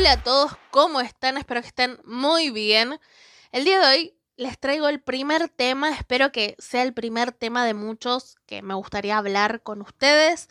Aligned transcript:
Hola 0.00 0.12
a 0.12 0.22
todos, 0.22 0.52
¿cómo 0.70 1.02
están? 1.02 1.36
Espero 1.36 1.60
que 1.60 1.66
estén 1.66 2.00
muy 2.06 2.48
bien. 2.48 2.98
El 3.52 3.66
día 3.66 3.80
de 3.80 3.86
hoy 3.86 4.18
les 4.36 4.58
traigo 4.58 4.88
el 4.88 5.02
primer 5.02 5.50
tema, 5.50 5.90
espero 5.90 6.32
que 6.32 6.56
sea 6.58 6.84
el 6.84 6.94
primer 6.94 7.32
tema 7.32 7.66
de 7.66 7.74
muchos 7.74 8.36
que 8.46 8.62
me 8.62 8.72
gustaría 8.72 9.18
hablar 9.18 9.62
con 9.62 9.82
ustedes. 9.82 10.48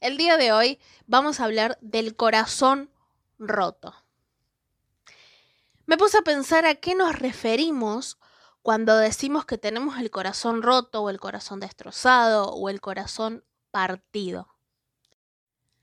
El 0.00 0.18
día 0.18 0.36
de 0.36 0.52
hoy 0.52 0.78
vamos 1.06 1.40
a 1.40 1.44
hablar 1.44 1.78
del 1.80 2.14
corazón 2.14 2.90
roto. 3.38 3.94
Me 5.86 5.96
puse 5.96 6.18
a 6.18 6.22
pensar 6.22 6.66
a 6.66 6.74
qué 6.74 6.94
nos 6.94 7.18
referimos 7.18 8.18
cuando 8.60 8.98
decimos 8.98 9.46
que 9.46 9.56
tenemos 9.56 9.96
el 9.96 10.10
corazón 10.10 10.60
roto 10.60 11.00
o 11.00 11.08
el 11.08 11.20
corazón 11.20 11.58
destrozado 11.58 12.50
o 12.50 12.68
el 12.68 12.82
corazón 12.82 13.46
partido. 13.70 14.59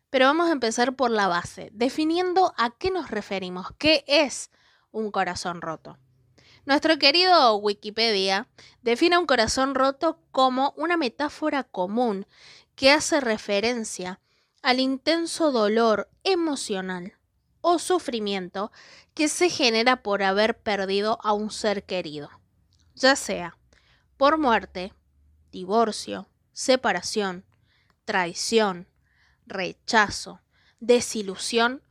Pero 0.09 0.25
vamos 0.25 0.49
a 0.49 0.53
empezar 0.53 0.95
por 0.95 1.11
la 1.11 1.27
base, 1.27 1.69
definiendo 1.73 2.53
a 2.57 2.71
qué 2.71 2.91
nos 2.91 3.11
referimos, 3.11 3.67
qué 3.77 4.03
es 4.07 4.51
un 4.91 5.11
corazón 5.11 5.61
roto. 5.61 5.97
Nuestro 6.65 6.97
querido 6.97 7.55
Wikipedia 7.57 8.47
define 8.81 9.17
un 9.17 9.25
corazón 9.25 9.75
roto 9.75 10.19
como 10.31 10.73
una 10.75 10.97
metáfora 10.97 11.63
común 11.63 12.25
que 12.75 12.91
hace 12.91 13.21
referencia 13.21 14.19
al 14.61 14.79
intenso 14.79 15.51
dolor 15.51 16.09
emocional 16.23 17.13
o 17.61 17.79
sufrimiento 17.79 18.71
que 19.13 19.29
se 19.29 19.49
genera 19.49 20.03
por 20.03 20.23
haber 20.23 20.59
perdido 20.59 21.19
a 21.23 21.33
un 21.33 21.51
ser 21.51 21.85
querido, 21.85 22.29
ya 22.95 23.15
sea 23.15 23.57
por 24.17 24.37
muerte, 24.37 24.93
divorcio, 25.51 26.27
separación, 26.51 27.45
traición, 28.03 28.87
rechazo, 29.47 30.41
desilusión 30.79 31.81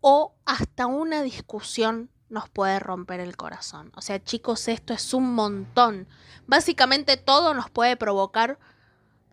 o 0.00 0.34
hasta 0.44 0.86
una 0.86 1.22
discusión 1.22 2.10
nos 2.28 2.48
puede 2.48 2.78
romper 2.78 3.20
el 3.20 3.36
corazón. 3.36 3.90
O 3.94 4.02
sea, 4.02 4.22
chicos, 4.22 4.68
esto 4.68 4.92
es 4.92 5.14
un 5.14 5.34
montón. 5.34 6.06
Básicamente 6.46 7.16
todo 7.16 7.54
nos 7.54 7.70
puede 7.70 7.96
provocar 7.96 8.58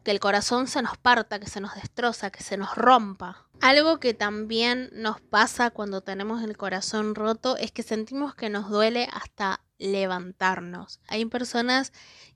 que 0.03 0.11
el 0.11 0.19
corazón 0.19 0.67
se 0.67 0.81
nos 0.81 0.97
parta, 0.97 1.39
que 1.39 1.47
se 1.47 1.59
nos 1.59 1.75
destroza, 1.75 2.29
que 2.29 2.43
se 2.43 2.57
nos 2.57 2.75
rompa. 2.75 3.47
Algo 3.61 3.99
que 3.99 4.13
también 4.13 4.89
nos 4.93 5.19
pasa 5.19 5.71
cuando 5.71 6.01
tenemos 6.01 6.43
el 6.43 6.57
corazón 6.57 7.15
roto 7.15 7.57
es 7.57 7.71
que 7.71 7.83
sentimos 7.83 8.35
que 8.35 8.49
nos 8.49 8.69
duele 8.69 9.09
hasta 9.11 9.61
levantarnos. 9.77 10.99
Hay 11.07 11.25
personas 11.25 11.91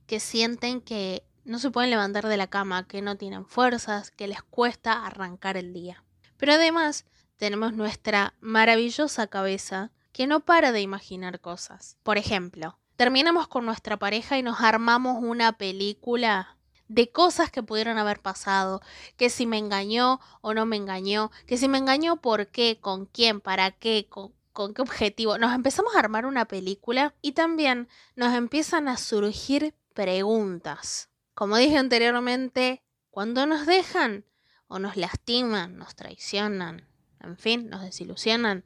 que 0.08 0.20
sienten 0.20 0.82
que 0.82 1.24
no 1.46 1.60
se 1.60 1.72
pueden 1.72 1.90
levantar 1.90 2.28
de 2.28 2.38
la 2.38 2.48
cama, 2.48 2.88
que 2.88 3.02
no 3.02 3.16
tienen 3.18 3.46
fuerzas, 3.46 4.12
que 4.12 4.28
les 4.28 4.42
cuesta 4.44 5.06
arrancar 5.06 5.58
el 5.58 5.74
día. 5.74 6.04
Pero 6.38 6.54
además 6.54 7.06
tenemos 7.38 7.74
nuestra 7.74 8.34
maravillosa 8.40 9.28
cabeza 9.28 9.92
que 10.12 10.28
no 10.28 10.42
para 10.42 10.72
de 10.72 10.82
imaginar 10.82 11.40
cosas. 11.40 11.98
Por 12.04 12.18
ejemplo, 12.18 12.78
terminamos 12.96 13.48
con 13.48 13.66
nuestra 13.66 13.98
pareja 13.98 14.38
y 14.38 14.44
nos 14.44 14.60
armamos 14.62 15.24
una 15.24 15.54
película 15.54 16.58
de 16.90 17.12
cosas 17.12 17.52
que 17.52 17.64
pudieron 17.64 17.98
haber 17.98 18.20
pasado, 18.20 18.82
que 19.16 19.30
si 19.30 19.46
me 19.46 19.58
engañó 19.58 20.20
o 20.42 20.54
no 20.54 20.66
me 20.66 20.76
engañó, 20.76 21.32
que 21.46 21.58
si 21.58 21.68
me 21.68 21.78
engañó 21.78 22.18
por 22.18 22.48
qué, 22.48 22.80
con 22.82 23.06
quién, 23.06 23.40
para 23.40 23.72
qué, 23.72 24.08
con, 24.10 24.34
con 24.52 24.74
qué 24.74 24.82
objetivo. 24.82 25.38
Nos 25.38 25.54
empezamos 25.54 25.96
a 25.96 26.00
armar 26.00 26.26
una 26.26 26.46
película 26.46 27.14
y 27.22 27.34
también 27.34 27.88
nos 28.16 28.34
empiezan 28.34 28.88
a 28.88 28.98
surgir 28.98 29.76
preguntas. 29.94 31.09
Como 31.40 31.56
dije 31.56 31.78
anteriormente, 31.78 32.84
cuando 33.12 33.46
nos 33.46 33.66
dejan 33.66 34.26
o 34.68 34.78
nos 34.78 34.98
lastiman, 34.98 35.78
nos 35.78 35.96
traicionan, 35.96 36.86
en 37.22 37.38
fin, 37.38 37.70
nos 37.70 37.82
desilusionan, 37.82 38.66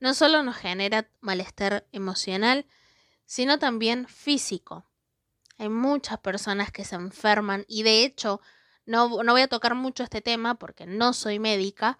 no 0.00 0.12
solo 0.14 0.42
nos 0.42 0.56
genera 0.56 1.08
malestar 1.20 1.86
emocional, 1.92 2.66
sino 3.26 3.60
también 3.60 4.08
físico. 4.08 4.90
Hay 5.56 5.68
muchas 5.68 6.18
personas 6.18 6.72
que 6.72 6.84
se 6.84 6.96
enferman 6.96 7.64
y 7.68 7.84
de 7.84 8.02
hecho 8.02 8.40
no, 8.86 9.22
no, 9.22 9.32
voy 9.32 9.42
a 9.42 9.48
tocar 9.48 9.76
mucho 9.76 10.02
este 10.02 10.20
tema 10.20 10.56
porque 10.56 10.86
no 10.86 11.12
soy 11.12 11.38
médica, 11.38 11.96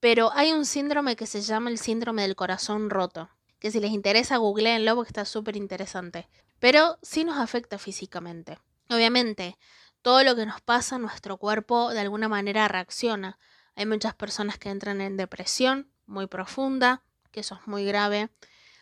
pero 0.00 0.32
hay 0.32 0.50
un 0.50 0.66
síndrome 0.66 1.14
que 1.14 1.26
se 1.26 1.42
llama 1.42 1.70
el 1.70 1.78
síndrome 1.78 2.22
del 2.22 2.34
corazón 2.34 2.90
roto, 2.90 3.30
que 3.60 3.70
si 3.70 3.78
les 3.78 3.92
interesa 3.92 4.36
googleenlo 4.36 4.96
porque 4.96 5.10
está 5.10 5.24
súper 5.24 5.56
interesante, 5.56 6.28
pero 6.58 6.98
sí 7.02 7.22
nos 7.22 7.38
afecta 7.38 7.78
físicamente. 7.78 8.58
Obviamente, 8.90 9.58
todo 10.02 10.22
lo 10.22 10.36
que 10.36 10.46
nos 10.46 10.60
pasa, 10.60 10.98
nuestro 10.98 11.38
cuerpo 11.38 11.90
de 11.90 12.00
alguna 12.00 12.28
manera 12.28 12.68
reacciona. 12.68 13.38
Hay 13.74 13.86
muchas 13.86 14.14
personas 14.14 14.58
que 14.58 14.70
entran 14.70 15.00
en 15.00 15.16
depresión 15.16 15.90
muy 16.06 16.26
profunda, 16.26 17.02
que 17.30 17.40
eso 17.40 17.54
es 17.54 17.66
muy 17.66 17.84
grave. 17.84 18.30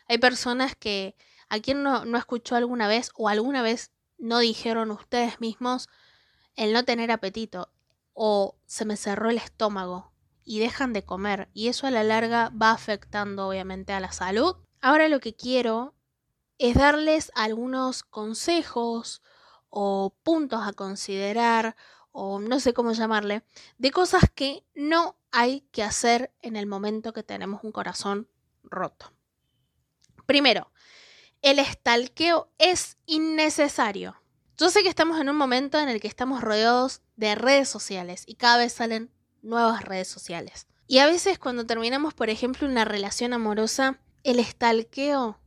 Hay 0.07 0.17
personas 0.17 0.75
que, 0.75 1.15
a 1.49 1.59
quien 1.59 1.81
no, 1.81 2.05
no 2.05 2.17
escuchó 2.17 2.55
alguna 2.55 2.87
vez 2.87 3.11
o 3.15 3.29
alguna 3.29 3.61
vez 3.61 3.91
no 4.17 4.39
dijeron 4.39 4.91
ustedes 4.91 5.39
mismos 5.39 5.87
el 6.55 6.73
no 6.73 6.83
tener 6.83 7.11
apetito 7.11 7.71
o 8.13 8.57
se 8.65 8.85
me 8.85 8.97
cerró 8.97 9.29
el 9.29 9.37
estómago 9.37 10.11
y 10.45 10.59
dejan 10.59 10.93
de 10.93 11.03
comer 11.03 11.49
y 11.53 11.67
eso 11.69 11.87
a 11.87 11.91
la 11.91 12.03
larga 12.03 12.49
va 12.49 12.71
afectando 12.71 13.47
obviamente 13.47 13.93
a 13.93 13.99
la 13.99 14.11
salud. 14.11 14.55
Ahora 14.81 15.07
lo 15.07 15.19
que 15.19 15.35
quiero 15.35 15.95
es 16.57 16.75
darles 16.75 17.31
algunos 17.35 18.03
consejos 18.03 19.21
o 19.75 20.15
puntos 20.21 20.61
a 20.67 20.73
considerar 20.73 21.75
o 22.11 22.39
no 22.39 22.59
sé 22.59 22.75
cómo 22.75 22.91
llamarle, 22.91 23.43
de 23.79 23.89
cosas 23.89 24.21
que 24.33 24.63
no 24.75 25.17
hay 25.31 25.61
que 25.71 25.81
hacer 25.81 26.31
en 26.43 26.55
el 26.55 26.67
momento 26.67 27.11
que 27.11 27.23
tenemos 27.23 27.63
un 27.63 27.71
corazón 27.71 28.29
roto. 28.61 29.11
Primero, 30.27 30.71
el 31.41 31.57
estalqueo 31.57 32.51
es 32.59 32.97
innecesario. 33.07 34.15
Yo 34.57 34.69
sé 34.69 34.83
que 34.83 34.89
estamos 34.89 35.19
en 35.19 35.29
un 35.29 35.35
momento 35.35 35.79
en 35.79 35.89
el 35.89 35.99
que 35.99 36.07
estamos 36.07 36.41
rodeados 36.41 37.01
de 37.15 37.33
redes 37.33 37.67
sociales 37.67 38.25
y 38.27 38.35
cada 38.35 38.59
vez 38.59 38.73
salen 38.73 39.09
nuevas 39.41 39.83
redes 39.83 40.07
sociales. 40.07 40.67
Y 40.85 40.99
a 40.99 41.07
veces 41.07 41.39
cuando 41.39 41.65
terminamos, 41.65 42.13
por 42.13 42.29
ejemplo, 42.29 42.67
una 42.67 42.85
relación 42.85 43.33
amorosa, 43.33 43.99
el 44.21 44.37
estalqueo 44.37 45.39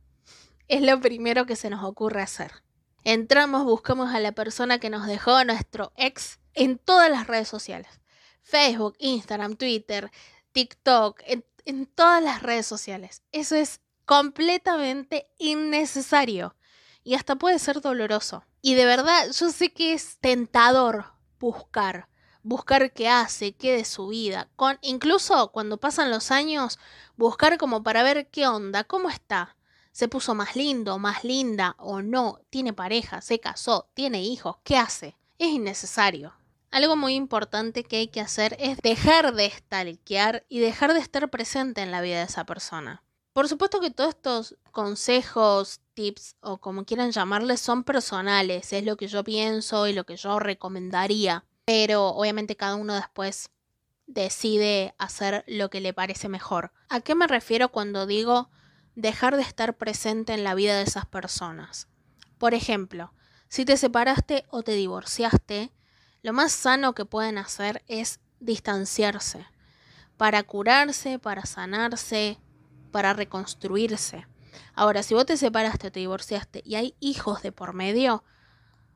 es 0.67 0.81
lo 0.81 0.99
primero 0.99 1.45
que 1.45 1.55
se 1.55 1.69
nos 1.69 1.85
ocurre 1.85 2.21
hacer. 2.21 2.66
Entramos, 3.09 3.63
buscamos 3.63 4.13
a 4.13 4.19
la 4.19 4.33
persona 4.33 4.79
que 4.79 4.89
nos 4.89 5.07
dejó 5.07 5.41
nuestro 5.45 5.93
ex 5.95 6.41
en 6.53 6.77
todas 6.77 7.09
las 7.09 7.25
redes 7.25 7.47
sociales. 7.47 8.01
Facebook, 8.41 8.97
Instagram, 8.99 9.55
Twitter, 9.55 10.11
TikTok, 10.51 11.21
en, 11.23 11.85
todas 11.85 12.21
las 12.21 12.43
redes 12.43 12.67
sociales. 12.67 13.23
Eso 13.31 13.55
es 13.55 13.79
completamente 14.03 15.29
innecesario 15.37 16.57
y 17.05 17.15
hasta 17.15 17.37
puede 17.37 17.59
ser 17.59 17.79
doloroso. 17.79 18.43
Y 18.61 18.73
de 18.73 18.83
verdad, 18.83 19.31
yo 19.31 19.51
sé 19.51 19.71
que 19.71 19.93
es 19.93 20.17
tentador 20.19 21.05
buscar, 21.39 22.09
buscar 22.43 22.91
qué 22.91 23.07
hace, 23.07 23.55
qué 23.55 23.71
de 23.71 23.85
su 23.85 24.09
vida, 24.09 24.49
con 24.57 24.79
incluso 24.81 25.53
cuando 25.53 25.77
pasan 25.77 26.11
los 26.11 26.29
años, 26.29 26.77
buscar 27.15 27.57
como 27.57 27.83
para 27.83 28.03
ver 28.03 28.27
qué 28.29 28.47
onda, 28.47 28.83
cómo 28.83 29.09
está, 29.09 29.55
se 29.97 30.07
puso 30.07 30.35
más 30.35 30.55
lindo, 30.55 30.99
más 30.99 31.23
linda 31.23 31.73
o 31.79 32.03
no, 32.03 32.39
tiene 32.51 32.71
pareja, 32.71 33.19
se 33.21 33.39
casó, 33.39 33.89
tiene 33.95 34.21
hijos, 34.21 34.57
¿qué 34.63 34.77
hace? 34.77 35.17
Es 35.39 35.47
innecesario. 35.47 36.35
Algo 36.69 36.95
muy 36.95 37.15
importante 37.15 37.83
que 37.83 37.97
hay 37.97 38.07
que 38.07 38.21
hacer 38.21 38.55
es 38.59 38.77
dejar 38.77 39.33
de 39.33 39.49
stalkear 39.49 40.45
y 40.49 40.59
dejar 40.59 40.93
de 40.93 40.99
estar 40.99 41.27
presente 41.31 41.81
en 41.81 41.89
la 41.89 42.01
vida 42.01 42.19
de 42.19 42.25
esa 42.25 42.45
persona. 42.45 43.01
Por 43.33 43.47
supuesto 43.49 43.79
que 43.79 43.89
todos 43.89 44.09
estos 44.09 44.55
consejos, 44.69 45.81
tips 45.95 46.35
o 46.41 46.59
como 46.59 46.85
quieran 46.85 47.11
llamarles 47.11 47.59
son 47.59 47.83
personales, 47.83 48.71
es 48.73 48.85
lo 48.85 48.97
que 48.97 49.07
yo 49.07 49.23
pienso 49.23 49.87
y 49.87 49.93
lo 49.93 50.05
que 50.05 50.15
yo 50.15 50.37
recomendaría, 50.37 51.43
pero 51.65 52.09
obviamente 52.09 52.55
cada 52.55 52.75
uno 52.75 52.93
después 52.93 53.49
decide 54.05 54.93
hacer 54.99 55.43
lo 55.47 55.71
que 55.71 55.81
le 55.81 55.91
parece 55.91 56.29
mejor. 56.29 56.71
¿A 56.87 57.01
qué 57.01 57.15
me 57.15 57.25
refiero 57.25 57.69
cuando 57.69 58.05
digo 58.05 58.51
dejar 58.97 59.35
de 59.35 59.43
estar 59.43 59.77
presente 59.77 60.33
en 60.33 60.43
la 60.43 60.55
vida 60.55 60.75
de 60.75 60.81
esas 60.81 61.05
personas. 61.05 61.87
Por 62.39 62.55
ejemplo, 62.55 63.13
si 63.47 63.63
te 63.63 63.77
separaste 63.77 64.45
o 64.49 64.63
te 64.63 64.71
divorciaste, 64.71 65.71
lo 66.23 66.33
más 66.33 66.51
sano 66.51 66.95
que 66.95 67.05
pueden 67.05 67.37
hacer 67.37 67.83
es 67.87 68.19
distanciarse, 68.39 69.45
para 70.17 70.41
curarse, 70.41 71.19
para 71.19 71.45
sanarse, 71.45 72.39
para 72.91 73.13
reconstruirse. 73.13 74.25
Ahora, 74.73 75.03
si 75.03 75.13
vos 75.13 75.27
te 75.27 75.37
separaste 75.37 75.87
o 75.87 75.91
te 75.91 75.99
divorciaste 75.99 76.63
y 76.65 76.73
hay 76.73 76.95
hijos 76.99 77.43
de 77.43 77.51
por 77.51 77.73
medio, 77.73 78.23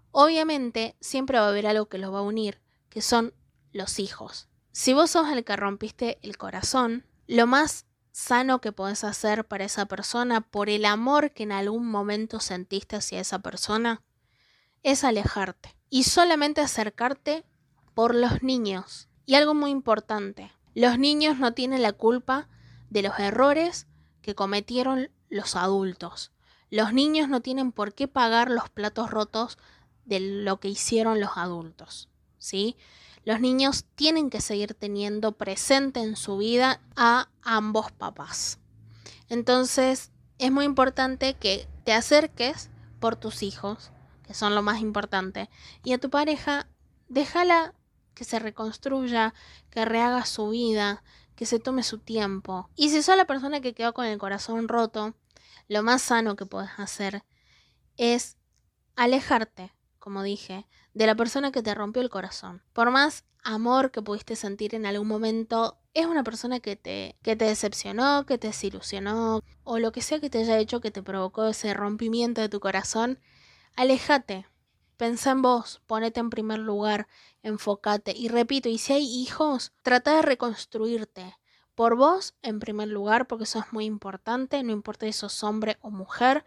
obviamente 0.10 0.96
siempre 1.00 1.38
va 1.38 1.46
a 1.46 1.50
haber 1.50 1.68
algo 1.68 1.90
que 1.90 2.00
los 2.00 2.12
va 2.12 2.20
a 2.20 2.24
unir, 2.24 2.60
que 2.90 3.04
son 3.04 3.36
los 3.72 4.00
hijos. 4.00 4.50
Si 4.72 4.94
vos 4.94 5.12
sos 5.12 5.30
el 5.30 5.44
que 5.44 5.56
rompiste 5.56 6.18
el 6.24 6.38
corazón, 6.38 7.06
lo 7.28 7.46
más 7.46 7.86
sano 8.12 8.62
que 8.62 8.72
podés 8.72 9.04
hacer 9.04 9.46
para 9.46 9.66
esa 9.66 9.86
persona 9.86 10.42
por 10.42 10.70
el 10.70 10.86
amor 10.86 11.32
que 11.32 11.44
en 11.44 11.52
algún 11.52 11.88
momento 11.88 12.40
sentiste 12.40 12.96
hacia 12.98 13.20
esa 13.20 13.40
persona 13.40 14.02
es 14.84 15.04
alejarte 15.04 15.76
y 15.90 16.04
solamente 16.04 16.62
acercarte 16.62 17.46
por 17.94 18.16
los 18.16 18.44
niños. 18.44 19.10
Y 19.26 19.36
algo 19.36 19.54
muy 19.54 19.72
importante, 19.72 20.52
los 20.74 20.98
niños 20.98 21.38
no 21.38 21.54
tienen 21.54 21.82
la 21.82 21.94
culpa 21.94 22.50
de 22.90 23.02
los 23.02 23.18
errores 23.20 23.88
que 24.22 24.36
cometieron 24.36 25.10
los 25.30 25.56
adultos. 25.56 26.32
Los 26.70 26.94
niños 26.94 27.30
no 27.30 27.42
tienen 27.42 27.72
por 27.72 27.94
qué 27.94 28.08
pagar 28.08 28.50
los 28.50 28.70
platos 28.70 29.12
rotos 29.12 29.58
de 30.06 30.20
lo 30.20 30.60
que 30.60 30.70
hicieron 30.70 31.20
los 31.20 31.32
adultos, 31.36 32.10
¿sí? 32.38 32.78
Los 33.24 33.40
niños 33.40 33.86
tienen 33.96 34.30
que 34.30 34.42
seguir 34.42 34.74
teniendo 34.74 35.34
presente 35.34 36.00
en 36.02 36.16
su 36.16 36.38
vida 36.38 36.82
a 36.96 37.30
ambos 37.44 37.92
papás. 37.92 38.60
Entonces, 39.30 40.12
es 40.40 40.52
muy 40.52 40.66
importante 40.66 41.36
que 41.36 41.68
te 41.84 41.94
acerques 41.94 42.70
por 43.00 43.16
tus 43.16 43.44
hijos, 43.44 43.92
que 44.24 44.34
son 44.34 44.56
lo 44.56 44.64
más 44.64 44.80
importante, 44.80 45.50
y 45.84 45.94
a 45.94 46.00
tu 46.00 46.10
pareja, 46.10 46.68
déjala 47.10 47.76
que 48.14 48.24
se 48.24 48.40
reconstruya, 48.40 49.34
que 49.70 49.86
rehaga 49.86 50.26
su 50.26 50.50
vida, 50.50 51.04
que 51.36 51.46
se 51.46 51.60
tome 51.60 51.84
su 51.84 52.00
tiempo. 52.00 52.70
Y 52.76 52.90
si 52.90 53.02
sos 53.02 53.18
la 53.18 53.26
persona 53.26 53.62
que 53.62 53.74
quedó 53.74 53.94
con 53.94 54.06
el 54.06 54.18
corazón 54.18 54.68
roto, 54.68 55.16
lo 55.68 55.84
más 55.84 56.02
sano 56.02 56.36
que 56.36 56.46
puedes 56.46 56.72
hacer 56.78 57.24
es 57.98 58.38
alejarte, 58.96 59.74
como 60.00 60.24
dije, 60.24 60.68
de 60.94 61.06
la 61.06 61.16
persona 61.16 61.52
que 61.52 61.64
te 61.64 61.74
rompió 61.74 62.02
el 62.02 62.10
corazón. 62.10 62.62
Por 62.74 62.92
más 62.92 63.24
amor 63.44 63.92
que 63.92 64.02
pudiste 64.02 64.36
sentir 64.36 64.76
en 64.76 64.86
algún 64.86 65.08
momento, 65.08 65.78
es 65.94 66.06
una 66.06 66.24
persona 66.24 66.60
que 66.60 66.76
te, 66.76 67.18
que 67.22 67.36
te 67.36 67.46
decepcionó, 67.46 68.26
que 68.26 68.38
te 68.38 68.48
desilusionó, 68.48 69.42
o 69.64 69.80
lo 69.80 69.92
que 69.92 70.02
sea 70.02 70.20
que 70.20 70.30
te 70.30 70.40
haya 70.40 70.58
hecho 70.58 70.82
que 70.82 70.92
te 70.92 71.04
provocó 71.04 71.48
ese 71.48 71.74
rompimiento 71.74 72.42
de 72.42 72.50
tu 72.50 72.60
corazón, 72.60 73.20
alejate. 73.76 74.48
Pensa 74.98 75.32
en 75.32 75.42
vos, 75.42 75.82
ponete 75.88 76.20
en 76.20 76.30
primer 76.30 76.60
lugar, 76.60 77.08
enfócate. 77.42 78.14
Y 78.16 78.28
repito, 78.28 78.70
y 78.70 78.78
si 78.78 78.94
hay 78.94 79.04
hijos, 79.04 79.74
trata 79.82 80.16
de 80.16 80.22
reconstruirte. 80.22 81.36
Por 81.74 81.96
vos, 81.96 82.36
en 82.44 82.60
primer 82.60 82.90
lugar, 82.90 83.26
porque 83.28 83.46
eso 83.46 83.58
es 83.60 83.74
muy 83.74 83.86
importante, 83.86 84.62
no 84.62 84.72
importa 84.72 85.08
si 85.08 85.14
sos 85.14 85.44
hombre 85.44 85.78
o 85.82 85.90
mujer. 85.90 86.46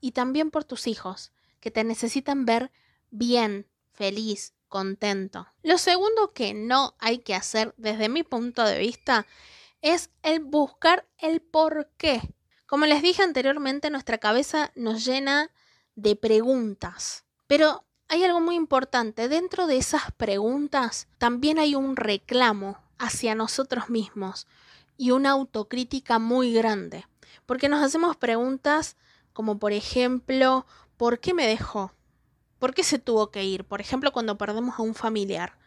Y 0.00 0.12
también 0.12 0.52
por 0.52 0.62
tus 0.62 0.86
hijos, 0.86 1.32
que 1.58 1.72
te 1.72 1.82
necesitan 1.82 2.44
ver 2.44 2.70
bien, 3.10 3.66
feliz, 3.98 4.54
contento. 4.68 5.48
Lo 5.64 5.76
segundo 5.76 6.32
que 6.32 6.54
no 6.54 6.94
hay 7.00 7.18
que 7.18 7.34
hacer 7.34 7.74
desde 7.76 8.08
mi 8.08 8.22
punto 8.22 8.62
de 8.64 8.78
vista 8.78 9.26
es 9.82 10.10
el 10.22 10.38
buscar 10.38 11.08
el 11.18 11.40
por 11.40 11.90
qué. 11.96 12.22
Como 12.66 12.86
les 12.86 13.02
dije 13.02 13.24
anteriormente, 13.24 13.90
nuestra 13.90 14.18
cabeza 14.18 14.70
nos 14.76 15.04
llena 15.04 15.50
de 15.96 16.14
preguntas. 16.14 17.24
Pero 17.48 17.84
hay 18.06 18.22
algo 18.22 18.40
muy 18.40 18.54
importante. 18.54 19.28
Dentro 19.28 19.66
de 19.66 19.78
esas 19.78 20.12
preguntas 20.12 21.08
también 21.18 21.58
hay 21.58 21.74
un 21.74 21.96
reclamo 21.96 22.78
hacia 22.98 23.34
nosotros 23.34 23.90
mismos 23.90 24.46
y 24.96 25.10
una 25.10 25.30
autocrítica 25.30 26.20
muy 26.20 26.52
grande. 26.52 27.04
Porque 27.46 27.68
nos 27.68 27.82
hacemos 27.82 28.16
preguntas 28.16 28.96
como 29.32 29.58
por 29.58 29.72
ejemplo, 29.72 30.66
¿por 30.96 31.18
qué 31.18 31.34
me 31.34 31.46
dejó? 31.46 31.92
¿Por 32.58 32.74
qué 32.74 32.82
se 32.82 32.98
tuvo 32.98 33.30
que 33.30 33.44
ir? 33.44 33.64
Por 33.64 33.80
ejemplo, 33.80 34.12
cuando 34.12 34.36
perdemos 34.36 34.78
a 34.78 34.82
un 34.82 34.94
familiar, 34.94 35.58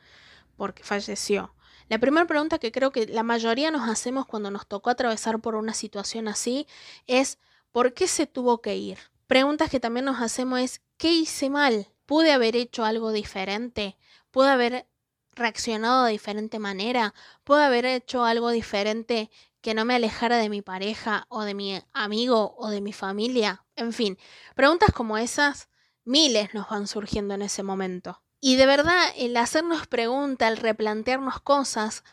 porque 0.57 0.83
falleció. 0.83 1.53
La 1.89 1.99
primera 1.99 2.25
pregunta 2.25 2.59
que 2.59 2.71
creo 2.71 2.91
que 2.91 3.07
la 3.07 3.23
mayoría 3.23 3.71
nos 3.71 3.89
hacemos 3.89 4.25
cuando 4.25 4.51
nos 4.51 4.67
tocó 4.67 4.89
atravesar 4.89 5.39
por 5.39 5.55
una 5.55 5.73
situación 5.73 6.27
así 6.27 6.67
es 7.07 7.37
¿por 7.71 7.93
qué 7.93 8.07
se 8.07 8.27
tuvo 8.27 8.61
que 8.61 8.77
ir? 8.77 8.97
Preguntas 9.27 9.69
que 9.69 9.79
también 9.79 10.05
nos 10.05 10.21
hacemos 10.21 10.59
es 10.59 10.81
¿qué 10.97 11.11
hice 11.11 11.49
mal? 11.49 11.87
¿Pude 12.05 12.31
haber 12.31 12.55
hecho 12.55 12.85
algo 12.85 13.11
diferente? 13.11 13.97
¿Pude 14.31 14.49
haber 14.49 14.87
reaccionado 15.33 16.05
de 16.05 16.11
diferente 16.11 16.59
manera? 16.59 17.13
¿Pude 17.43 17.63
haber 17.63 17.85
hecho 17.85 18.23
algo 18.23 18.51
diferente 18.51 19.29
que 19.61 19.73
no 19.73 19.85
me 19.85 19.95
alejara 19.95 20.37
de 20.37 20.49
mi 20.49 20.61
pareja 20.61 21.25
o 21.29 21.43
de 21.43 21.53
mi 21.53 21.81
amigo 21.93 22.55
o 22.57 22.69
de 22.69 22.81
mi 22.81 22.93
familia? 22.93 23.65
En 23.75 23.93
fin, 23.93 24.17
preguntas 24.55 24.91
como 24.93 25.17
esas 25.17 25.69
miles 26.03 26.53
nos 26.53 26.69
van 26.69 26.87
surgiendo 26.87 27.33
en 27.33 27.41
ese 27.41 27.63
momento. 27.63 28.21
Y 28.39 28.55
de 28.55 28.65
verdad, 28.65 29.03
el 29.17 29.37
hacernos 29.37 29.87
preguntas, 29.87 30.49
el 30.49 30.57
replantearnos 30.57 31.39
cosas, 31.41 32.03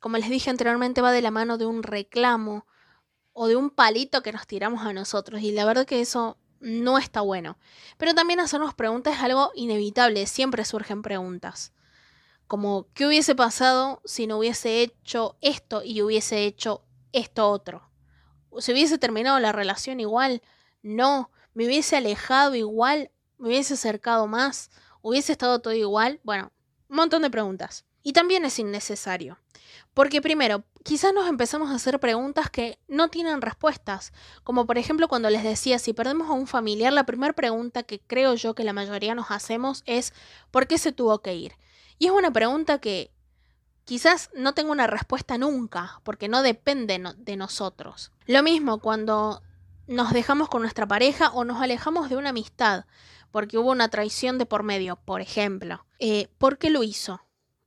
como 0.00 0.18
les 0.18 0.28
dije 0.28 0.50
anteriormente, 0.50 1.00
va 1.00 1.12
de 1.12 1.22
la 1.22 1.30
mano 1.30 1.58
de 1.58 1.66
un 1.66 1.82
reclamo 1.82 2.66
o 3.32 3.48
de 3.48 3.56
un 3.56 3.70
palito 3.70 4.22
que 4.22 4.32
nos 4.32 4.46
tiramos 4.46 4.84
a 4.84 4.92
nosotros. 4.92 5.40
Y 5.40 5.52
la 5.52 5.64
verdad 5.64 5.86
que 5.86 6.00
eso 6.00 6.36
no 6.60 6.98
está 6.98 7.20
bueno. 7.20 7.58
Pero 7.96 8.14
también 8.14 8.40
hacernos 8.40 8.74
preguntas 8.74 9.16
es 9.16 9.22
algo 9.22 9.50
inevitable, 9.54 10.26
siempre 10.26 10.64
surgen 10.64 11.02
preguntas. 11.02 11.72
Como, 12.46 12.88
¿qué 12.94 13.06
hubiese 13.06 13.34
pasado 13.34 14.00
si 14.04 14.26
no 14.26 14.38
hubiese 14.38 14.82
hecho 14.82 15.36
esto 15.40 15.82
y 15.84 16.02
hubiese 16.02 16.44
hecho 16.44 16.84
esto 17.12 17.50
otro? 17.50 17.90
¿Se 18.58 18.72
hubiese 18.72 18.98
terminado 18.98 19.38
la 19.38 19.52
relación 19.52 20.00
igual? 20.00 20.42
No. 20.82 21.30
¿Me 21.54 21.66
hubiese 21.66 21.96
alejado 21.96 22.54
igual? 22.54 23.10
¿Me 23.38 23.48
hubiese 23.48 23.74
acercado 23.74 24.26
más? 24.26 24.70
¿Hubiese 25.00 25.32
estado 25.32 25.60
todo 25.60 25.72
igual? 25.72 26.20
Bueno, 26.24 26.50
un 26.88 26.96
montón 26.96 27.22
de 27.22 27.30
preguntas. 27.30 27.84
Y 28.02 28.12
también 28.12 28.44
es 28.44 28.58
innecesario. 28.58 29.38
Porque 29.94 30.20
primero, 30.20 30.64
quizás 30.82 31.12
nos 31.12 31.28
empezamos 31.28 31.70
a 31.70 31.74
hacer 31.74 32.00
preguntas 32.00 32.50
que 32.50 32.78
no 32.88 33.08
tienen 33.08 33.40
respuestas. 33.40 34.12
Como 34.42 34.66
por 34.66 34.78
ejemplo 34.78 35.08
cuando 35.08 35.30
les 35.30 35.44
decía, 35.44 35.78
si 35.78 35.92
perdemos 35.92 36.28
a 36.28 36.32
un 36.32 36.46
familiar, 36.46 36.92
la 36.92 37.06
primera 37.06 37.32
pregunta 37.32 37.82
que 37.84 38.00
creo 38.00 38.34
yo 38.34 38.54
que 38.54 38.64
la 38.64 38.72
mayoría 38.72 39.14
nos 39.14 39.30
hacemos 39.30 39.82
es, 39.86 40.14
¿por 40.50 40.66
qué 40.66 40.78
se 40.78 40.92
tuvo 40.92 41.20
que 41.20 41.34
ir? 41.34 41.52
Y 41.98 42.06
es 42.06 42.12
una 42.12 42.32
pregunta 42.32 42.78
que 42.80 43.12
quizás 43.84 44.30
no 44.34 44.54
tenga 44.54 44.72
una 44.72 44.86
respuesta 44.86 45.38
nunca, 45.38 46.00
porque 46.04 46.28
no 46.28 46.42
depende 46.42 47.02
de 47.16 47.36
nosotros. 47.36 48.12
Lo 48.26 48.42
mismo 48.42 48.80
cuando 48.80 49.42
nos 49.86 50.12
dejamos 50.12 50.48
con 50.48 50.62
nuestra 50.62 50.86
pareja 50.86 51.30
o 51.30 51.44
nos 51.44 51.60
alejamos 51.60 52.08
de 52.10 52.16
una 52.16 52.30
amistad 52.30 52.84
porque 53.30 53.58
hubo 53.58 53.70
una 53.70 53.88
traición 53.88 54.38
de 54.38 54.46
por 54.46 54.62
medio, 54.62 54.96
por 54.96 55.20
ejemplo. 55.20 55.86
Eh, 55.98 56.28
¿Por 56.38 56.58
qué 56.58 56.70
lo 56.70 56.82
hizo? 56.82 57.20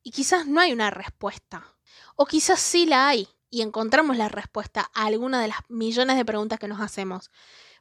Y 0.03 0.11
quizás 0.11 0.47
no 0.47 0.59
hay 0.59 0.73
una 0.73 0.89
respuesta. 0.89 1.75
O 2.15 2.25
quizás 2.25 2.59
sí 2.59 2.85
la 2.85 3.07
hay 3.07 3.27
y 3.49 3.61
encontramos 3.61 4.17
la 4.17 4.29
respuesta 4.29 4.89
a 4.93 5.05
alguna 5.05 5.41
de 5.41 5.49
las 5.49 5.59
millones 5.69 6.17
de 6.17 6.25
preguntas 6.25 6.59
que 6.59 6.67
nos 6.67 6.81
hacemos. 6.81 7.31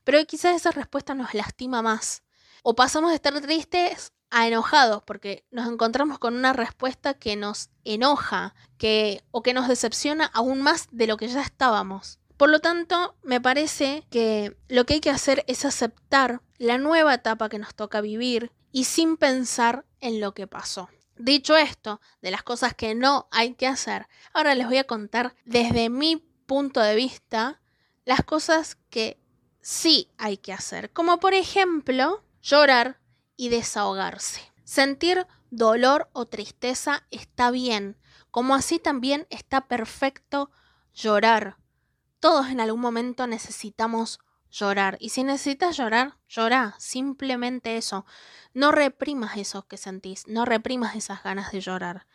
Pero 0.04 0.24
quizás 0.26 0.56
esa 0.56 0.70
respuesta 0.70 1.14
nos 1.14 1.34
lastima 1.34 1.82
más. 1.82 2.22
O 2.62 2.74
pasamos 2.74 3.10
de 3.10 3.16
estar 3.16 3.38
tristes 3.40 4.12
a 4.30 4.46
enojados 4.46 5.02
porque 5.02 5.44
nos 5.50 5.68
encontramos 5.68 6.18
con 6.18 6.34
una 6.34 6.52
respuesta 6.52 7.14
que 7.14 7.36
nos 7.36 7.70
enoja 7.84 8.54
que, 8.78 9.24
o 9.30 9.42
que 9.42 9.54
nos 9.54 9.68
decepciona 9.68 10.26
aún 10.26 10.62
más 10.62 10.88
de 10.90 11.06
lo 11.06 11.16
que 11.16 11.28
ya 11.28 11.42
estábamos. 11.42 12.19
Por 12.40 12.48
lo 12.48 12.60
tanto, 12.60 13.16
me 13.22 13.38
parece 13.38 14.06
que 14.08 14.56
lo 14.66 14.86
que 14.86 14.94
hay 14.94 15.00
que 15.00 15.10
hacer 15.10 15.44
es 15.46 15.66
aceptar 15.66 16.40
la 16.56 16.78
nueva 16.78 17.12
etapa 17.12 17.50
que 17.50 17.58
nos 17.58 17.74
toca 17.74 18.00
vivir 18.00 18.50
y 18.72 18.84
sin 18.84 19.18
pensar 19.18 19.84
en 20.00 20.22
lo 20.22 20.32
que 20.32 20.46
pasó. 20.46 20.88
Dicho 21.18 21.54
esto, 21.58 22.00
de 22.22 22.30
las 22.30 22.42
cosas 22.42 22.72
que 22.72 22.94
no 22.94 23.28
hay 23.30 23.52
que 23.52 23.66
hacer, 23.66 24.06
ahora 24.32 24.54
les 24.54 24.66
voy 24.66 24.78
a 24.78 24.86
contar 24.86 25.34
desde 25.44 25.90
mi 25.90 26.16
punto 26.46 26.80
de 26.80 26.94
vista 26.94 27.60
las 28.06 28.24
cosas 28.24 28.78
que 28.88 29.20
sí 29.60 30.10
hay 30.16 30.38
que 30.38 30.54
hacer, 30.54 30.90
como 30.94 31.20
por 31.20 31.34
ejemplo 31.34 32.24
llorar 32.40 33.00
y 33.36 33.50
desahogarse. 33.50 34.50
Sentir 34.64 35.26
dolor 35.50 36.08
o 36.14 36.24
tristeza 36.24 37.06
está 37.10 37.50
bien, 37.50 37.98
como 38.30 38.54
así 38.54 38.78
también 38.78 39.26
está 39.28 39.68
perfecto 39.68 40.50
llorar, 40.94 41.59
todos 42.20 42.48
en 42.48 42.60
algún 42.60 42.80
momento 42.80 43.26
necesitamos 43.26 44.20
llorar. 44.50 44.96
Y 45.00 45.10
si 45.10 45.24
necesitas 45.24 45.76
llorar, 45.76 46.16
llora. 46.28 46.74
Simplemente 46.78 47.76
eso. 47.76 48.04
No 48.52 48.72
reprimas 48.72 49.36
eso 49.36 49.66
que 49.66 49.76
sentís. 49.76 50.26
No 50.26 50.44
reprimas 50.44 50.96
esas 50.96 51.22
ganas 51.22 51.52
de 51.52 51.60
llorar. 51.60 52.06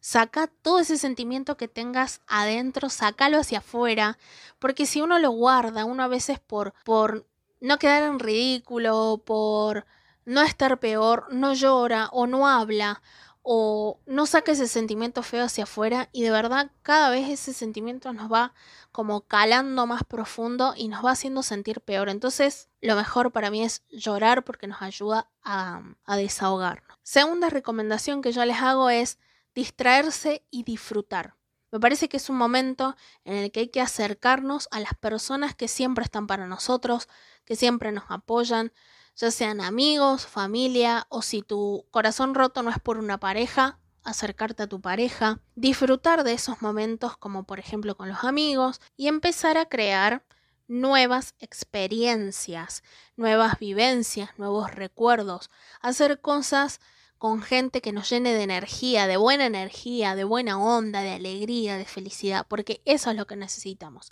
Saca 0.00 0.46
todo 0.46 0.78
ese 0.78 0.96
sentimiento 0.96 1.58
que 1.58 1.68
tengas 1.68 2.22
adentro, 2.26 2.88
sácalo 2.88 3.38
hacia 3.38 3.58
afuera. 3.58 4.18
Porque 4.58 4.86
si 4.86 5.02
uno 5.02 5.18
lo 5.18 5.30
guarda, 5.30 5.84
uno 5.84 6.02
a 6.02 6.08
veces 6.08 6.40
por, 6.40 6.72
por 6.84 7.26
no 7.60 7.78
quedar 7.78 8.04
en 8.04 8.18
ridículo, 8.18 9.22
por 9.24 9.86
no 10.24 10.42
estar 10.42 10.78
peor, 10.80 11.26
no 11.30 11.52
llora 11.54 12.08
o 12.12 12.26
no 12.26 12.48
habla 12.48 13.02
o 13.42 14.00
no 14.06 14.26
saca 14.26 14.52
ese 14.52 14.68
sentimiento 14.68 15.22
feo 15.22 15.44
hacia 15.44 15.64
afuera 15.64 16.08
y 16.12 16.22
de 16.22 16.30
verdad 16.30 16.70
cada 16.82 17.10
vez 17.10 17.28
ese 17.28 17.52
sentimiento 17.52 18.12
nos 18.12 18.30
va 18.30 18.52
como 18.92 19.22
calando 19.22 19.86
más 19.86 20.04
profundo 20.04 20.74
y 20.76 20.88
nos 20.88 21.04
va 21.04 21.12
haciendo 21.12 21.42
sentir 21.42 21.80
peor. 21.80 22.08
Entonces 22.08 22.68
lo 22.80 22.96
mejor 22.96 23.32
para 23.32 23.50
mí 23.50 23.62
es 23.62 23.82
llorar 23.88 24.44
porque 24.44 24.66
nos 24.66 24.82
ayuda 24.82 25.30
a, 25.42 25.82
a 26.04 26.16
desahogarnos. 26.16 26.98
Segunda 27.02 27.48
recomendación 27.48 28.22
que 28.22 28.32
yo 28.32 28.44
les 28.44 28.58
hago 28.58 28.90
es 28.90 29.18
distraerse 29.54 30.44
y 30.50 30.64
disfrutar. 30.64 31.36
Me 31.72 31.78
parece 31.78 32.08
que 32.08 32.16
es 32.16 32.28
un 32.28 32.36
momento 32.36 32.96
en 33.24 33.36
el 33.36 33.52
que 33.52 33.60
hay 33.60 33.68
que 33.68 33.80
acercarnos 33.80 34.68
a 34.72 34.80
las 34.80 34.94
personas 34.94 35.54
que 35.54 35.68
siempre 35.68 36.04
están 36.04 36.26
para 36.26 36.46
nosotros, 36.46 37.08
que 37.44 37.54
siempre 37.56 37.92
nos 37.92 38.04
apoyan, 38.08 38.72
ya 39.20 39.30
sean 39.30 39.60
amigos, 39.60 40.26
familia 40.26 41.06
o 41.10 41.20
si 41.20 41.42
tu 41.42 41.86
corazón 41.90 42.34
roto 42.34 42.62
no 42.62 42.70
es 42.70 42.78
por 42.78 42.96
una 42.96 43.20
pareja, 43.20 43.78
acercarte 44.02 44.62
a 44.62 44.66
tu 44.66 44.80
pareja, 44.80 45.40
disfrutar 45.56 46.24
de 46.24 46.32
esos 46.32 46.62
momentos 46.62 47.18
como 47.18 47.44
por 47.44 47.58
ejemplo 47.58 47.96
con 47.96 48.08
los 48.08 48.24
amigos 48.24 48.80
y 48.96 49.08
empezar 49.08 49.58
a 49.58 49.66
crear 49.66 50.24
nuevas 50.68 51.34
experiencias, 51.38 52.82
nuevas 53.16 53.58
vivencias, 53.58 54.30
nuevos 54.38 54.74
recuerdos, 54.74 55.50
hacer 55.82 56.22
cosas 56.22 56.80
con 57.18 57.42
gente 57.42 57.82
que 57.82 57.92
nos 57.92 58.08
llene 58.08 58.32
de 58.32 58.44
energía, 58.44 59.06
de 59.06 59.18
buena 59.18 59.44
energía, 59.44 60.14
de 60.14 60.24
buena 60.24 60.58
onda, 60.58 61.02
de 61.02 61.12
alegría, 61.12 61.76
de 61.76 61.84
felicidad, 61.84 62.46
porque 62.48 62.80
eso 62.86 63.10
es 63.10 63.16
lo 63.16 63.26
que 63.26 63.36
necesitamos. 63.36 64.10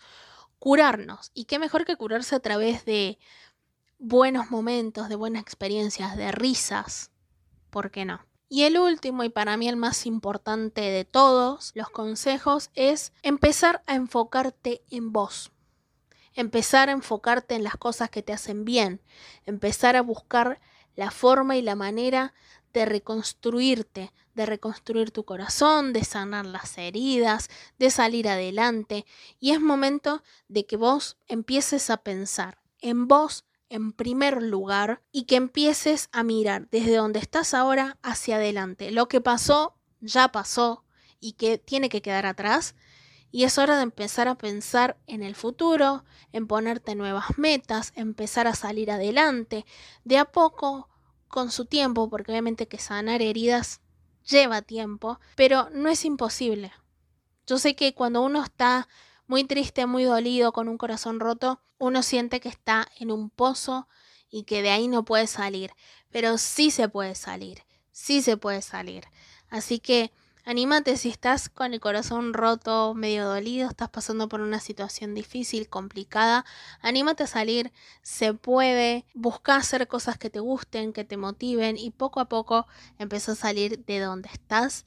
Curarnos. 0.58 1.30
Y 1.32 1.46
qué 1.46 1.58
mejor 1.58 1.86
que 1.86 1.96
curarse 1.96 2.34
a 2.34 2.40
través 2.40 2.84
de 2.84 3.18
buenos 3.98 4.50
momentos, 4.50 5.08
de 5.08 5.16
buenas 5.16 5.42
experiencias, 5.42 6.16
de 6.16 6.32
risas. 6.32 7.10
¿Por 7.70 7.90
qué 7.90 8.04
no? 8.04 8.24
Y 8.48 8.62
el 8.62 8.78
último 8.78 9.24
y 9.24 9.28
para 9.28 9.56
mí 9.56 9.68
el 9.68 9.76
más 9.76 10.06
importante 10.06 10.80
de 10.80 11.04
todos 11.04 11.72
los 11.74 11.90
consejos 11.90 12.70
es 12.74 13.12
empezar 13.22 13.82
a 13.86 13.94
enfocarte 13.94 14.82
en 14.90 15.12
vos. 15.12 15.52
Empezar 16.34 16.88
a 16.88 16.92
enfocarte 16.92 17.56
en 17.56 17.64
las 17.64 17.76
cosas 17.76 18.08
que 18.08 18.22
te 18.22 18.32
hacen 18.32 18.64
bien. 18.64 19.02
Empezar 19.44 19.96
a 19.96 20.02
buscar 20.02 20.60
la 20.94 21.10
forma 21.10 21.56
y 21.56 21.62
la 21.62 21.74
manera 21.74 22.32
de 22.72 22.86
reconstruirte, 22.86 24.12
de 24.34 24.46
reconstruir 24.46 25.10
tu 25.10 25.24
corazón, 25.24 25.92
de 25.92 26.04
sanar 26.04 26.46
las 26.46 26.78
heridas, 26.78 27.48
de 27.78 27.90
salir 27.90 28.28
adelante. 28.28 29.04
Y 29.40 29.50
es 29.50 29.60
momento 29.60 30.22
de 30.48 30.64
que 30.64 30.76
vos 30.76 31.18
empieces 31.26 31.90
a 31.90 31.98
pensar 31.98 32.58
en 32.80 33.08
vos 33.08 33.44
en 33.68 33.92
primer 33.92 34.42
lugar 34.42 35.02
y 35.12 35.24
que 35.24 35.36
empieces 35.36 36.08
a 36.12 36.22
mirar 36.22 36.68
desde 36.70 36.96
donde 36.96 37.18
estás 37.18 37.54
ahora 37.54 37.98
hacia 38.02 38.36
adelante. 38.36 38.90
Lo 38.90 39.08
que 39.08 39.20
pasó, 39.20 39.76
ya 40.00 40.28
pasó 40.28 40.84
y 41.20 41.32
que 41.32 41.58
tiene 41.58 41.88
que 41.88 42.02
quedar 42.02 42.26
atrás. 42.26 42.74
Y 43.30 43.44
es 43.44 43.58
hora 43.58 43.76
de 43.76 43.82
empezar 43.82 44.26
a 44.26 44.38
pensar 44.38 44.96
en 45.06 45.22
el 45.22 45.34
futuro, 45.34 46.04
en 46.32 46.46
ponerte 46.46 46.94
nuevas 46.94 47.36
metas, 47.36 47.92
empezar 47.94 48.46
a 48.46 48.54
salir 48.54 48.90
adelante, 48.90 49.66
de 50.04 50.16
a 50.16 50.24
poco, 50.24 50.88
con 51.28 51.50
su 51.50 51.66
tiempo, 51.66 52.08
porque 52.08 52.32
obviamente 52.32 52.68
que 52.68 52.78
sanar 52.78 53.20
heridas 53.20 53.82
lleva 54.26 54.62
tiempo, 54.62 55.20
pero 55.36 55.68
no 55.70 55.88
es 55.88 56.04
imposible. 56.04 56.72
Yo 57.46 57.58
sé 57.58 57.76
que 57.76 57.94
cuando 57.94 58.22
uno 58.22 58.42
está 58.42 58.88
muy 59.28 59.44
triste, 59.44 59.86
muy 59.86 60.02
dolido, 60.04 60.52
con 60.52 60.68
un 60.68 60.78
corazón 60.78 61.20
roto, 61.20 61.60
uno 61.78 62.02
siente 62.02 62.40
que 62.40 62.48
está 62.48 62.88
en 62.98 63.12
un 63.12 63.30
pozo 63.30 63.86
y 64.30 64.42
que 64.42 64.62
de 64.62 64.70
ahí 64.70 64.88
no 64.88 65.04
puede 65.04 65.26
salir, 65.26 65.70
pero 66.10 66.38
sí 66.38 66.70
se 66.70 66.88
puede 66.88 67.14
salir, 67.14 67.62
sí 67.92 68.22
se 68.22 68.36
puede 68.36 68.62
salir. 68.62 69.04
Así 69.50 69.78
que 69.78 70.12
anímate 70.44 70.96
si 70.96 71.10
estás 71.10 71.50
con 71.50 71.74
el 71.74 71.80
corazón 71.80 72.32
roto, 72.32 72.94
medio 72.94 73.26
dolido, 73.26 73.68
estás 73.68 73.90
pasando 73.90 74.30
por 74.30 74.40
una 74.40 74.60
situación 74.60 75.14
difícil, 75.14 75.68
complicada, 75.68 76.46
anímate 76.80 77.24
a 77.24 77.26
salir, 77.26 77.70
se 78.02 78.32
puede, 78.32 79.04
busca 79.12 79.56
hacer 79.56 79.86
cosas 79.88 80.16
que 80.16 80.30
te 80.30 80.40
gusten, 80.40 80.94
que 80.94 81.04
te 81.04 81.18
motiven 81.18 81.76
y 81.76 81.90
poco 81.90 82.20
a 82.20 82.30
poco 82.30 82.66
empieza 82.98 83.32
a 83.32 83.36
salir 83.36 83.84
de 83.84 84.00
donde 84.00 84.30
estás 84.32 84.86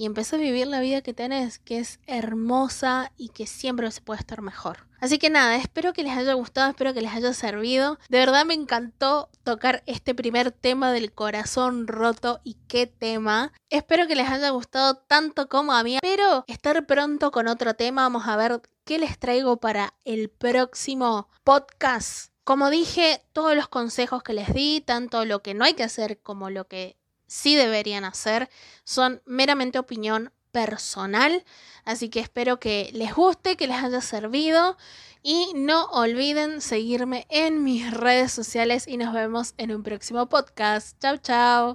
y 0.00 0.06
a 0.06 0.36
vivir 0.38 0.66
la 0.66 0.80
vida 0.80 1.02
que 1.02 1.12
tenés, 1.12 1.58
que 1.58 1.78
es 1.78 2.00
hermosa 2.06 3.12
y 3.18 3.28
que 3.28 3.46
siempre 3.46 3.90
se 3.90 4.00
puede 4.00 4.20
estar 4.20 4.40
mejor. 4.40 4.86
Así 4.98 5.18
que 5.18 5.28
nada, 5.28 5.56
espero 5.56 5.92
que 5.92 6.02
les 6.02 6.16
haya 6.16 6.32
gustado, 6.32 6.70
espero 6.70 6.94
que 6.94 7.02
les 7.02 7.12
haya 7.12 7.34
servido. 7.34 7.98
De 8.08 8.16
verdad 8.16 8.46
me 8.46 8.54
encantó 8.54 9.28
tocar 9.42 9.82
este 9.84 10.14
primer 10.14 10.52
tema 10.52 10.90
del 10.90 11.12
corazón 11.12 11.86
roto 11.86 12.40
y 12.44 12.56
qué 12.66 12.86
tema. 12.86 13.52
Espero 13.68 14.06
que 14.06 14.14
les 14.14 14.30
haya 14.30 14.48
gustado 14.48 14.94
tanto 14.94 15.50
como 15.50 15.74
a 15.74 15.82
mí. 15.82 15.98
Pero 16.00 16.44
estar 16.46 16.86
pronto 16.86 17.30
con 17.30 17.46
otro 17.46 17.74
tema. 17.74 18.00
Vamos 18.00 18.26
a 18.26 18.36
ver 18.36 18.62
qué 18.86 18.98
les 18.98 19.18
traigo 19.18 19.58
para 19.58 19.92
el 20.06 20.30
próximo 20.30 21.28
podcast. 21.44 22.32
Como 22.44 22.70
dije, 22.70 23.22
todos 23.34 23.54
los 23.54 23.68
consejos 23.68 24.22
que 24.22 24.32
les 24.32 24.54
di, 24.54 24.80
tanto 24.80 25.26
lo 25.26 25.42
que 25.42 25.52
no 25.52 25.66
hay 25.66 25.74
que 25.74 25.84
hacer 25.84 26.22
como 26.22 26.48
lo 26.48 26.66
que 26.68 26.99
sí 27.30 27.54
deberían 27.54 28.04
hacer, 28.04 28.50
son 28.82 29.22
meramente 29.24 29.78
opinión 29.78 30.32
personal, 30.50 31.44
así 31.84 32.08
que 32.08 32.18
espero 32.18 32.58
que 32.58 32.90
les 32.92 33.14
guste, 33.14 33.56
que 33.56 33.68
les 33.68 33.76
haya 33.76 34.00
servido 34.00 34.76
y 35.22 35.52
no 35.54 35.84
olviden 35.86 36.60
seguirme 36.60 37.26
en 37.30 37.62
mis 37.62 37.92
redes 37.92 38.32
sociales 38.32 38.88
y 38.88 38.96
nos 38.96 39.14
vemos 39.14 39.54
en 39.58 39.72
un 39.72 39.84
próximo 39.84 40.28
podcast. 40.28 40.98
Chao, 41.00 41.18
chao. 41.18 41.68